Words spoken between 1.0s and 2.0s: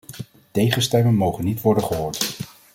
mogen niet worden